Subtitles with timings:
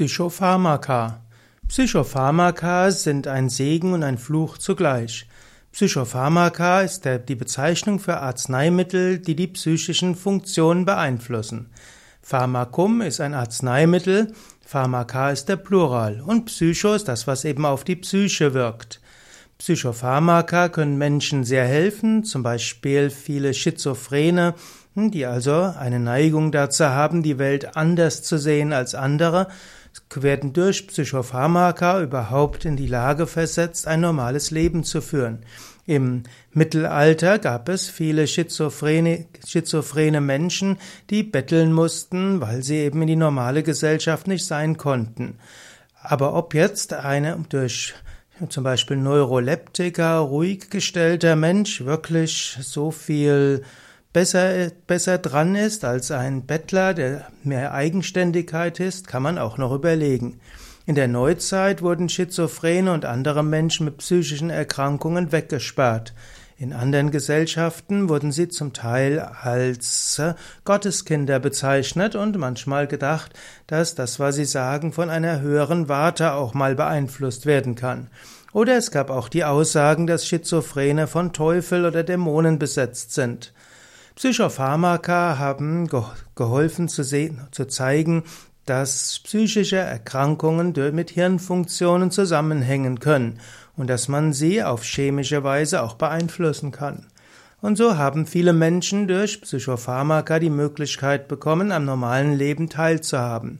[0.00, 1.20] Psychopharmaka.
[1.68, 5.26] Psychopharmaka sind ein Segen und ein Fluch zugleich.
[5.72, 11.68] Psychopharmaka ist die Bezeichnung für Arzneimittel, die die psychischen Funktionen beeinflussen.
[12.22, 14.32] Pharmakum ist ein Arzneimittel,
[14.64, 19.02] Pharmaka ist der Plural und Psycho ist das, was eben auf die Psyche wirkt.
[19.58, 24.54] Psychopharmaka können Menschen sehr helfen, zum Beispiel viele Schizophrene,
[24.94, 29.48] die also eine Neigung dazu haben, die Welt anders zu sehen als andere,
[30.14, 35.44] werden durch Psychopharmaka überhaupt in die Lage versetzt, ein normales Leben zu führen.
[35.86, 40.78] Im Mittelalter gab es viele schizophrene, schizophrene Menschen,
[41.10, 45.38] die betteln mussten, weil sie eben in die normale Gesellschaft nicht sein konnten.
[46.02, 47.94] Aber ob jetzt eine durch
[48.48, 53.62] zum Beispiel Neuroleptiker ruhig gestellter Mensch wirklich so viel
[54.12, 59.72] besser, besser dran ist als ein Bettler, der mehr Eigenständigkeit ist, kann man auch noch
[59.72, 60.40] überlegen.
[60.86, 66.14] In der Neuzeit wurden Schizophrene und andere Menschen mit psychischen Erkrankungen weggesperrt.
[66.56, 73.32] In anderen Gesellschaften wurden sie zum Teil als äh, Gotteskinder bezeichnet und manchmal gedacht,
[73.66, 78.08] dass das, was sie sagen, von einer höheren Warte auch mal beeinflusst werden kann.
[78.52, 83.54] Oder es gab auch die Aussagen, dass Schizophrene von Teufel oder Dämonen besetzt sind.
[84.20, 85.88] Psychopharmaka haben
[86.34, 88.24] geholfen zu sehen, zu zeigen,
[88.66, 93.40] dass psychische Erkrankungen mit Hirnfunktionen zusammenhängen können
[93.78, 97.06] und dass man sie auf chemische Weise auch beeinflussen kann.
[97.60, 103.58] Und so haben viele Menschen durch Psychopharmaka die Möglichkeit bekommen, am normalen Leben teilzuhaben.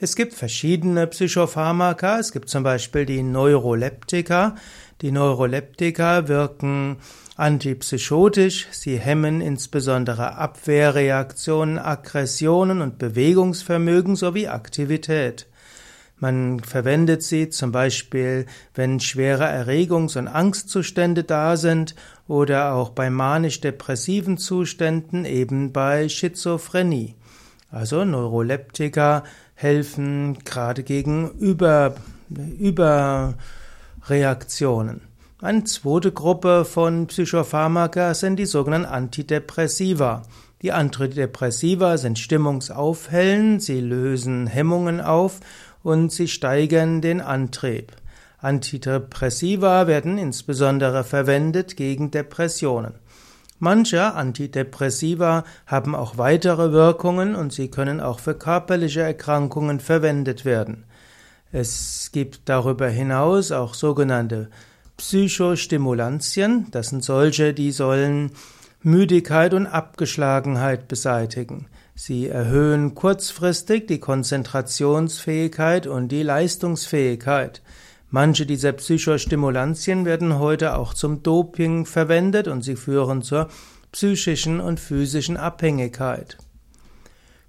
[0.00, 2.18] Es gibt verschiedene Psychopharmaka.
[2.18, 4.56] Es gibt zum Beispiel die Neuroleptika.
[5.02, 6.96] Die Neuroleptika wirken
[7.36, 8.68] antipsychotisch.
[8.70, 15.46] Sie hemmen insbesondere Abwehrreaktionen, Aggressionen und Bewegungsvermögen sowie Aktivität.
[16.22, 21.96] Man verwendet sie zum Beispiel, wenn schwere Erregungs- und Angstzustände da sind
[22.28, 27.16] oder auch bei manisch-depressiven Zuständen, eben bei Schizophrenie.
[27.72, 29.24] Also Neuroleptika
[29.56, 31.96] helfen gerade gegen Über,
[32.30, 35.00] Überreaktionen.
[35.40, 40.22] Eine zweite Gruppe von Psychopharmaka sind die sogenannten Antidepressiva.
[40.62, 45.40] Die Antidepressiva sind stimmungsaufhellend, sie lösen Hemmungen auf
[45.82, 47.92] und sie steigern den Antrieb.
[48.38, 52.94] Antidepressiva werden insbesondere verwendet gegen Depressionen.
[53.60, 60.84] Manche Antidepressiva haben auch weitere Wirkungen und sie können auch für körperliche Erkrankungen verwendet werden.
[61.52, 64.50] Es gibt darüber hinaus auch sogenannte
[64.96, 68.32] Psychostimulantien, das sind solche, die sollen
[68.82, 71.66] Müdigkeit und Abgeschlagenheit beseitigen.
[71.94, 77.62] Sie erhöhen kurzfristig die Konzentrationsfähigkeit und die Leistungsfähigkeit.
[78.10, 83.48] Manche dieser Psychostimulantien werden heute auch zum Doping verwendet und sie führen zur
[83.92, 86.38] psychischen und physischen Abhängigkeit.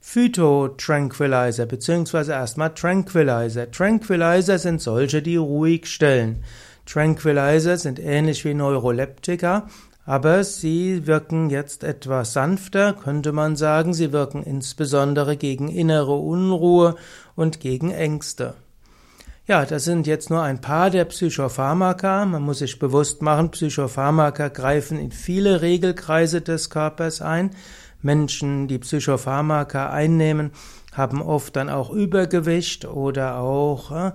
[0.01, 2.31] Phytotranquilizer bzw.
[2.31, 3.71] erstmal Tranquilizer.
[3.71, 6.43] Tranquilizer sind solche, die ruhig stellen.
[6.85, 9.69] Tranquilizer sind ähnlich wie Neuroleptika,
[10.05, 13.93] aber sie wirken jetzt etwas sanfter, könnte man sagen.
[13.93, 16.95] Sie wirken insbesondere gegen innere Unruhe
[17.35, 18.55] und gegen Ängste.
[19.45, 22.25] Ja, das sind jetzt nur ein paar der Psychopharmaka.
[22.25, 27.51] Man muss sich bewusst machen, Psychopharmaka greifen in viele Regelkreise des Körpers ein.
[28.01, 30.51] Menschen, die Psychopharmaka einnehmen,
[30.93, 34.11] haben oft dann auch Übergewicht oder auch äh,